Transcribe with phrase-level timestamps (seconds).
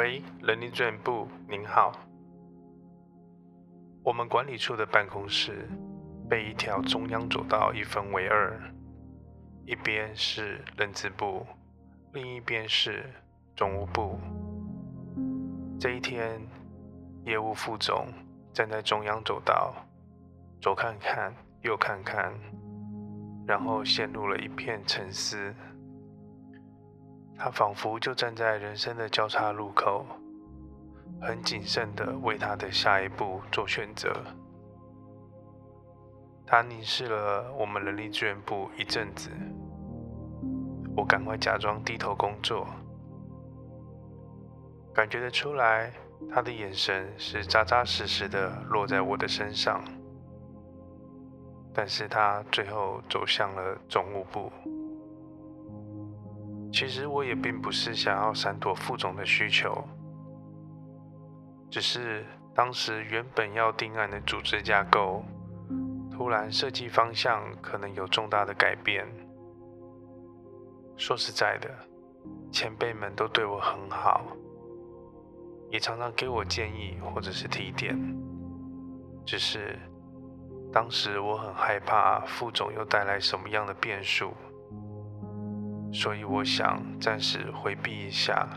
[0.00, 1.92] 喂，人力资源部，您好。
[4.02, 5.68] 我们管理处的办公室
[6.26, 8.58] 被一条中央走道一分为二，
[9.66, 11.46] 一边是人资部，
[12.14, 13.12] 另一边是
[13.54, 14.18] 总务部。
[15.78, 16.40] 这一天，
[17.26, 18.06] 业务副总
[18.54, 19.74] 站在中央走道，
[20.62, 21.30] 左看看，
[21.60, 22.32] 右看看，
[23.46, 25.54] 然后陷入了一片沉思。
[27.42, 30.04] 他仿佛就站在人生的交叉路口，
[31.22, 34.12] 很谨慎地为他的下一步做选择。
[36.46, 39.30] 他凝视了我们人力资源部一阵子，
[40.94, 42.66] 我赶快假装低头工作，
[44.92, 45.90] 感觉得出来，
[46.30, 49.82] 他的眼神是扎扎实实地落在我的身上。
[51.72, 54.52] 但是他最后走向了总务部。
[56.72, 59.84] 其实我也并不是想要闪躲副总的需求，
[61.68, 65.22] 只是当时原本要定案的组织架构，
[66.10, 69.06] 突然设计方向可能有重大的改变。
[70.96, 71.68] 说实在的，
[72.52, 74.24] 前辈们都对我很好，
[75.70, 77.98] 也常常给我建议或者是提点，
[79.24, 79.78] 只是
[80.72, 84.32] 当时我很害怕副总又带来什么样的变数。
[85.92, 88.48] 所以我想暂时回避一下。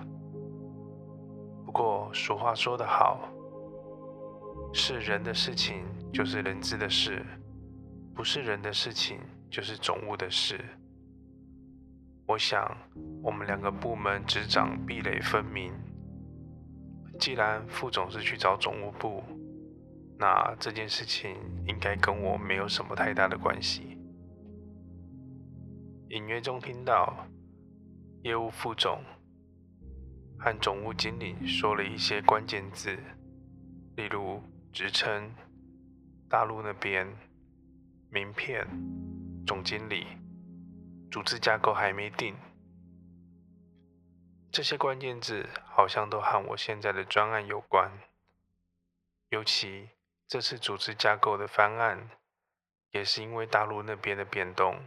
[1.66, 3.28] 不过俗话说得好，
[4.74, 7.26] 是人的事情就是人资的事，
[8.14, 10.60] 不是人的事情就是总务的事。
[12.28, 12.78] 我想
[13.22, 15.74] 我们两个部门执掌壁垒分明。
[17.20, 19.24] 既然副总是去找总务部，
[20.18, 21.36] 那这件事情
[21.68, 23.93] 应该跟我没有什么太大的关系。
[26.14, 27.28] 隐约中听到
[28.22, 29.04] 业务副总
[30.38, 32.96] 和总务经理说了一些关键字，
[33.96, 34.40] 例如
[34.72, 35.34] 职称、
[36.30, 37.12] 大陆那边、
[38.12, 38.68] 名片、
[39.48, 40.06] 总经理、
[41.10, 42.36] 组织架构还没定。
[44.52, 47.90] 这些关键字好像都和我现在的专案有关，
[49.30, 49.90] 尤其
[50.28, 52.12] 这次组织架构的方案，
[52.92, 54.80] 也是因为大陆那边的变动。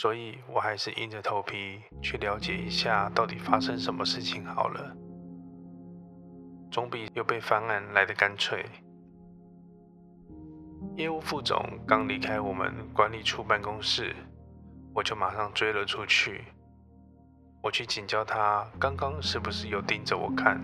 [0.00, 4.96] 所以我还是硬着头皮去了解一下到底发生什么事情好了，
[6.70, 8.64] 总比又被翻案来的干脆。
[10.94, 14.14] 业务副总刚离开我们管理处办公室，
[14.94, 16.44] 我就马上追了出去。
[17.60, 20.60] 我去请教他刚刚是不是有盯着我看，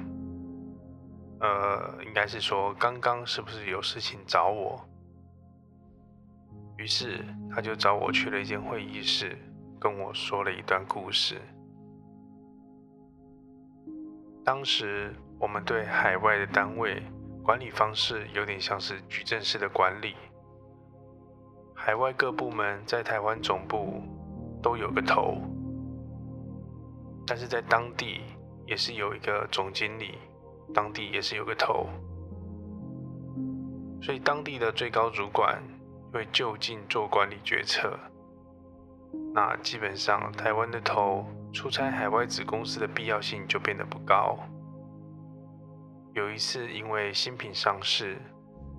[1.41, 4.81] 呃，应该是说刚刚是不是有事情找我。
[6.77, 7.25] 于是
[7.55, 9.39] 他就找我去了一间会议室，
[9.81, 11.41] 跟我说了一段故事。
[14.45, 17.03] 当时我们对海外的单位
[17.43, 20.15] 管理方式有点像是矩阵式的管理，
[21.75, 24.03] 海外各部门在台湾总部
[24.62, 25.39] 都有个头，
[27.27, 28.21] 但是在当地
[28.67, 30.19] 也是有一个总经理，
[30.75, 31.87] 当地也是有个头，
[34.03, 35.62] 所以当地的最高主管。
[36.15, 37.99] 会就近做管理决策，
[39.35, 44.39] 那基本上台湾的头出差海外子公司的必要性就变得不高。
[46.13, 48.17] 有一次因为新品上市，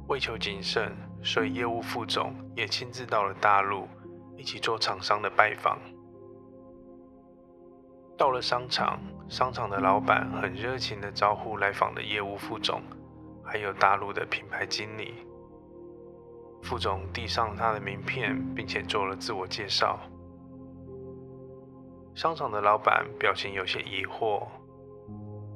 [0.08, 3.86] 为求谨慎，所以业务副总也亲自到了大陆，
[4.38, 5.78] 一起做厂商的拜访。
[8.18, 8.98] 到了商场，
[9.28, 12.82] 商场的老板很热情地招呼来访的业务副总，
[13.44, 15.16] 还有大陆的品牌经理。
[16.66, 20.00] 副总递上他的名片，并且做了自我介绍。
[22.16, 24.48] 商场的老板表情有些疑惑，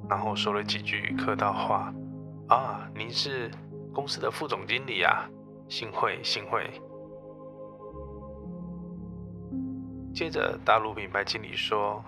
[0.07, 1.91] 然后说了几句客套话
[2.47, 3.49] ：“啊，您是
[3.91, 5.27] 公司的副总经理啊，
[5.67, 6.69] 幸会幸会。”
[10.13, 12.05] 接着，大陆品牌经理说：“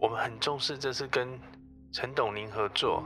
[0.00, 1.38] 我们很重视这次跟
[1.92, 3.02] 陈董您合作，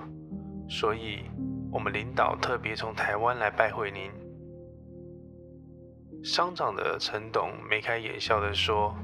[0.68, 1.24] 所以
[1.72, 4.12] 我们领导特别从台湾来拜会您。”
[6.24, 8.96] 商场的陈董眉开眼笑的说：“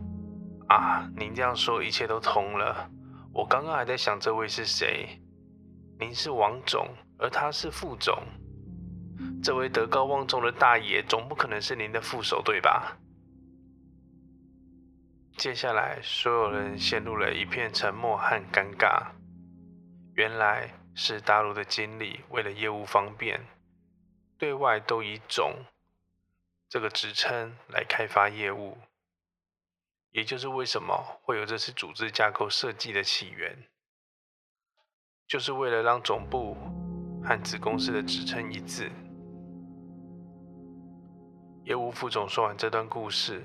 [0.69, 2.91] 啊，您这样说一切都通了。
[3.31, 5.21] 我刚刚还在想这位是谁？
[5.99, 6.89] 您是王总，
[7.19, 8.17] 而他是副总。
[9.43, 12.97] 这位德高望重的大爷总不可能是您的副手，对吧？”
[15.37, 19.09] 接下来，所有人陷入了一片沉默和尴尬。
[20.15, 23.39] 原来是大陆的经理为了业务方便，
[24.39, 25.55] 对外都以总。
[26.71, 28.79] 这个职称来开发业务，
[30.11, 33.65] 也就是为什么会有这次组织架构设计的起源。
[35.27, 36.57] 就是为了让总部
[37.25, 38.89] 和子公司的职称一致。
[41.65, 43.45] 业务副总说完这段故事，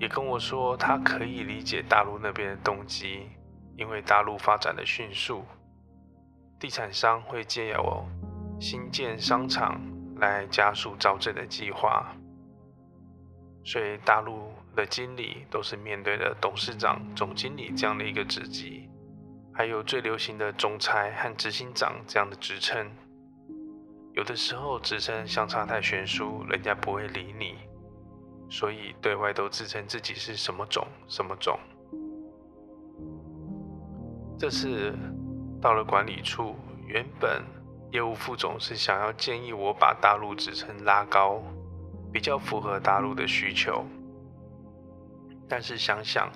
[0.00, 3.28] 也跟我说他可以理解大陆那边的动机，
[3.76, 5.44] 因为大陆发展的迅速，
[6.58, 8.06] 地产商会借由
[8.58, 9.78] 新建商场
[10.24, 12.14] 来加速造镇的计划，
[13.64, 18.88] 所以大陆的经理都是面对的董事长、总经理这样的一个职级，
[19.52, 22.90] 还有最流行的总裁和执行长这样的职称。
[24.14, 27.56] 有的时候职称相差太悬殊，人家不会理你，
[28.48, 31.58] 所以对外都自称自己是什么种什么种。
[34.38, 34.96] 这次
[35.60, 36.54] 到了管理处，
[36.86, 37.42] 原本
[37.94, 41.40] 业务副总是想要建议我把大陆职称拉高，
[42.12, 43.86] 比较符合大陆的需求。
[45.48, 46.28] 但是想想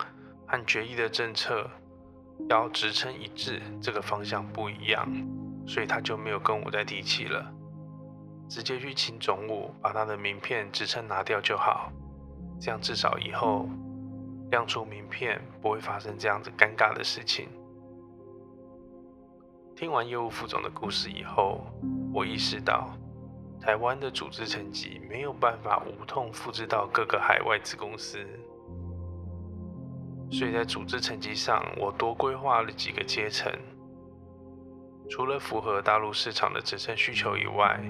[0.46, 1.68] 和决议的政策
[2.48, 5.08] 要职称一致，这个方向不一样，
[5.66, 7.52] 所以他就没有跟我再提起了。
[8.48, 11.90] 直接去请总务把他的名片职称拿掉就好，
[12.60, 13.68] 这样至少以后
[14.52, 17.48] 亮出名片不会发生这样子尴尬的事情。
[19.78, 21.64] 听完业务副总的故事以后，
[22.12, 22.90] 我意识到
[23.60, 28.18] 台湾的组织层级没有办法无痛复制到各个海外子公司，
[30.32, 33.52] 所以在组织层级上，我多规划了几个阶层，
[35.08, 37.80] 除了符合大陆市场的职称需求以外。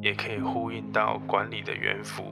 [0.00, 2.22] 也可以呼应到管理的原则。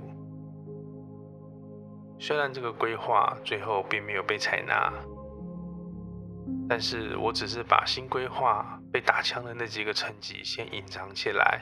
[2.19, 4.93] 虽然这个规划最后并没有被采纳，
[6.73, 11.61] 但是我只是把新规划被打枪的那几个成绩先隐藏起来，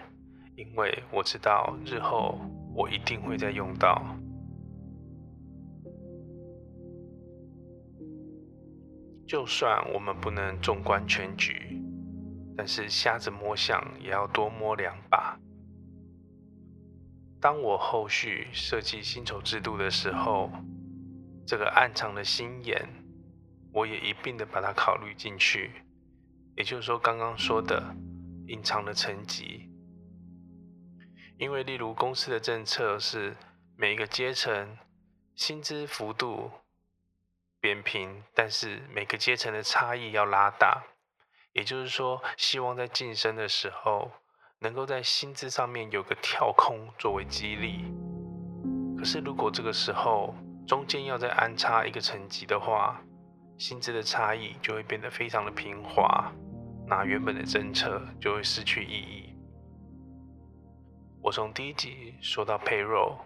[0.54, 2.38] 因为我知道日后
[2.72, 4.00] 我一定会再用到。
[9.26, 11.82] 就算我们不能纵观全局，
[12.56, 15.36] 但是瞎子摸象也要多摸两把。
[17.40, 20.52] 当我后续设计薪酬制度的时候，
[21.44, 22.88] 这个暗藏的心眼，
[23.72, 25.84] 我也一并的把它考虑进去。
[26.56, 27.94] 也就是说，刚刚说的
[28.46, 29.70] 隐藏的层级，
[31.38, 33.37] 因为例如公司的政策是
[33.76, 34.76] 每一个阶层
[35.34, 36.50] 薪资幅度
[37.61, 40.84] 扁平，但是每个阶层的差异要拉大。
[41.52, 44.11] 也就是说，希望在晋升的时候。
[44.62, 47.82] 能够在薪资上面有个跳空作为激励，
[48.94, 50.34] 可是如果这个时候
[50.69, 53.02] 中间要再安插一个层级的话，
[53.60, 56.32] 薪资的差异就会变得非常的平滑，
[56.86, 59.34] 那原本的政策就会失去意义。
[61.20, 63.18] 我从第一集说到 payroll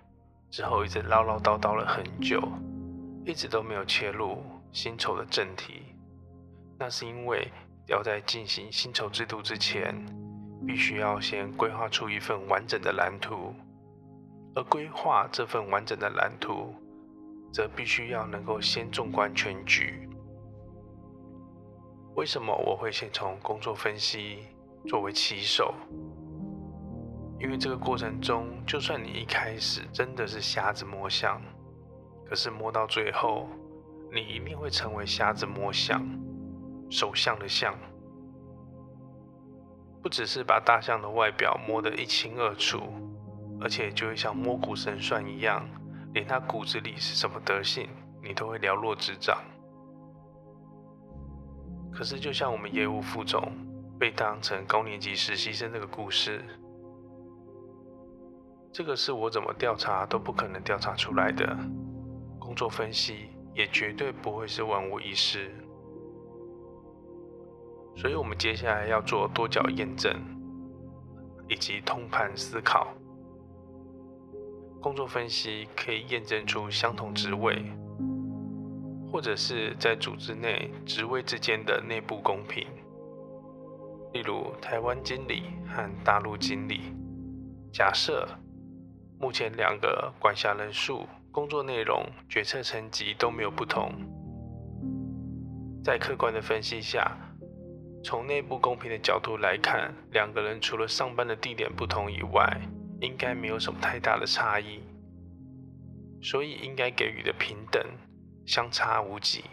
[0.51, 2.43] 之后，一直唠唠叨叨了很久，
[3.25, 4.43] 一直都没有切入
[4.73, 5.95] 薪酬的正题，
[6.81, 7.47] 那是因为
[7.87, 9.95] 要在进行薪酬制度之前。
[10.67, 13.55] 必须要先规划出一份完整的蓝图，
[14.55, 16.75] 而规划这份完整的蓝图，
[17.53, 20.09] 则必须要能够先纵观全局。
[22.17, 24.39] 为什么我会先从工作分析
[24.87, 25.75] 作为起手？
[27.41, 31.43] 因为这个过程中，就算你一开始真的是瞎子摸象，
[32.25, 33.49] 可是摸到最后，
[34.13, 36.01] 你一定会成为瞎子摸象，
[36.89, 37.75] 手相的象。
[40.01, 42.81] 不只是把大象的外表摸得一清二楚，
[43.61, 45.69] 而且就会像摸骨神算一样，
[46.13, 47.89] 连他骨子里是什么德性，
[48.23, 49.37] 你都会了若指掌。
[51.97, 53.53] 可是，就像我们业务副总
[53.99, 56.43] 被当成高年级实习生这个故事，
[58.73, 61.57] 这个是我怎么调查都不可能调查出来的，
[62.41, 65.55] 工作分析也绝对不会是万无一失。
[67.97, 70.13] 所以，我们接下来要做多角验证，
[71.49, 72.93] 以及通盘思考。
[74.83, 77.65] 工作分析可以验证出相同职位，
[79.15, 82.67] 或者是在组织内职位之间的内部公平。
[84.13, 86.81] 例如，台湾经理和大陆经理，
[87.73, 88.29] 假设
[89.21, 93.93] 目前两个管辖人数、工作内容、决策层级都没有不同，
[95.85, 97.17] 在客观的分析下。
[98.03, 102.61] 从内部公平的角度来看，两个人除了上班的地点不同以外，
[103.01, 104.81] 应该没有什么太大的差异，
[106.21, 107.81] 所以应该给予的平等
[108.47, 109.45] 相差无几。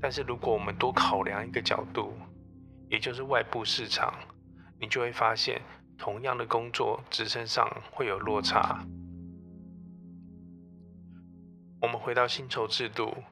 [0.00, 2.14] 但是如果我们多考量一个角度，
[2.88, 4.12] 也就是外部市场，
[4.80, 5.62] 你就会发现，
[5.96, 8.84] 同样的工作职称上会有落差。
[11.80, 13.24] 我们回到薪酬制度，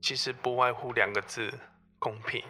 [0.00, 1.58] 其实不外乎两个字：
[1.98, 2.42] 公平。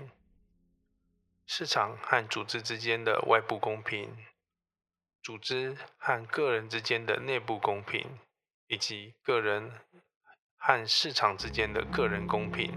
[1.46, 4.16] 市场和组织之间的外部公平，
[5.20, 8.18] 组织和个人之间的内部公平，
[8.68, 9.72] 以及个人
[10.62, 12.70] 和市场之间的个人公平。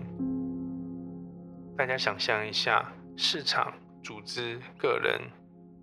[1.78, 5.20] 大家想象一下，市场、组织、个人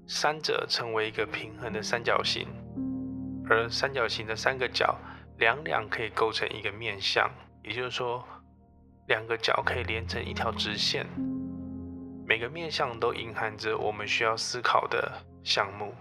[0.07, 2.49] 三者成为一个平衡的三角形，
[3.47, 4.99] 而三角形的三个角
[5.37, 7.31] 两两可以构成一个面向，
[7.63, 8.27] 也就是说，
[9.09, 11.07] 两个角可以连成一条直线。
[12.27, 15.13] 每个面向都隐含着我们需要思考的
[15.45, 15.95] 项目。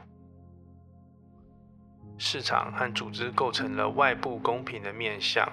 [2.18, 5.46] 市场和组织构成了外部公平的面向，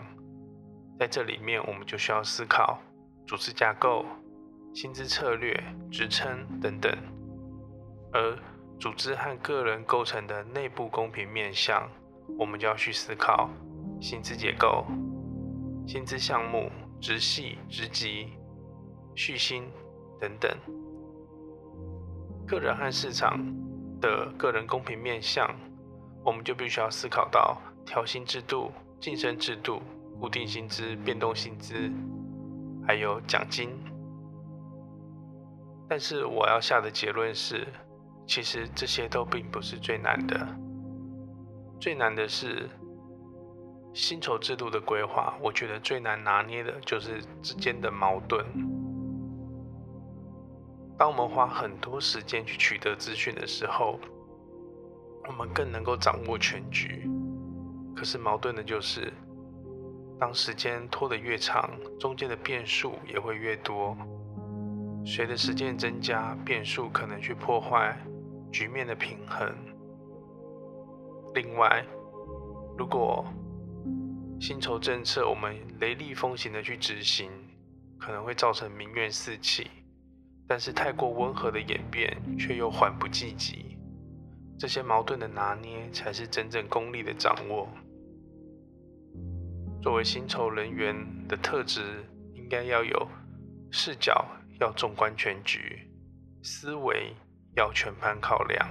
[0.99, 2.79] 在这里面我们就需要思考
[3.27, 4.05] 组织架构、
[4.75, 6.93] 薪资策略、职称等等。
[8.13, 8.39] 而
[8.79, 11.89] 组织和个人构成的内部公平面向，
[12.39, 13.51] 我们就要去思考
[14.01, 14.85] 薪资结构、
[15.87, 18.33] 薪资项目、职系、职级、
[19.15, 19.71] 续薪。
[20.19, 20.51] 等等，
[22.47, 23.39] 个人和市场
[24.01, 25.55] 的个人公平面向，
[26.25, 29.83] 我们就必须要思考到调薪制度、晋升制度、
[30.21, 31.91] 固定薪资、变动薪资，
[32.87, 33.71] 还有奖金。
[35.89, 37.67] 但是我要下的结论是，
[38.27, 40.49] 其实这些都并不是最难的，
[41.79, 42.69] 最难的是
[43.95, 45.35] 薪酬制度的规划。
[45.41, 48.45] 我觉得最难拿捏的就是之间的矛盾。
[50.99, 54.01] 当我们花很多时间去取得资讯的时候，
[55.29, 57.09] 我们更能够掌握全局。
[57.95, 59.13] 可是矛盾的就是，
[60.19, 61.71] 当时间拖得越长，
[62.01, 63.97] 中间的变数也会越多。
[65.05, 67.97] 随着时间增加，变数可能去破坏
[68.51, 69.55] 局面的平衡。
[71.35, 71.85] 另外，
[72.79, 73.25] 如果
[74.41, 77.31] 薪酬政策我们雷厉风行的去执行，
[77.99, 79.71] 可能会造成民怨四起。
[80.49, 83.77] 但是太过温和的演变，却又缓不济急，
[84.59, 87.69] 这些矛盾的拿捏，才是真正功力的掌握。
[89.83, 90.95] 作为薪酬人员
[91.29, 92.05] 的特质，
[92.35, 93.09] 应该要有
[93.71, 94.27] 视角，
[94.59, 95.61] 要纵观全局；
[96.43, 97.15] 思维
[97.55, 98.67] 要全盘考量；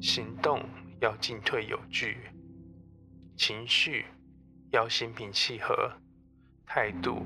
[0.00, 0.62] 行动
[1.00, 2.16] 要进退有据；
[3.36, 4.04] 情绪
[4.72, 5.90] 要心平气和；
[6.66, 7.24] 态度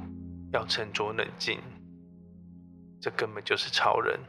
[0.53, 1.61] 要沉着冷静。
[3.01, 4.21] 这根本就是超人。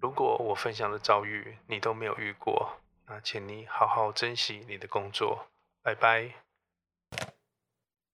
[0.00, 5.46] 如果我分享的遭遇你都没有遇过，那请你好好珍惜你的工作。
[5.82, 6.49] 拜拜。